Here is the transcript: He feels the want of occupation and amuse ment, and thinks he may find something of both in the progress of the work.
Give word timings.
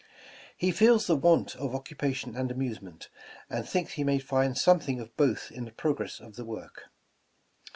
He 0.57 0.71
feels 0.71 1.05
the 1.05 1.15
want 1.15 1.55
of 1.57 1.75
occupation 1.75 2.35
and 2.35 2.49
amuse 2.49 2.81
ment, 2.81 3.09
and 3.51 3.69
thinks 3.69 3.93
he 3.93 4.03
may 4.03 4.17
find 4.17 4.57
something 4.57 4.99
of 4.99 5.15
both 5.15 5.51
in 5.51 5.65
the 5.65 5.71
progress 5.71 6.19
of 6.19 6.37
the 6.37 6.43
work. 6.43 6.85